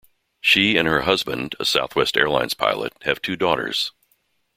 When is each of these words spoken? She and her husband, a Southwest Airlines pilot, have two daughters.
She 0.39 0.77
and 0.77 0.87
her 0.87 1.01
husband, 1.03 1.53
a 1.59 1.63
Southwest 1.65 2.17
Airlines 2.17 2.55
pilot, 2.55 2.93
have 3.03 3.21
two 3.21 3.35
daughters. 3.35 3.91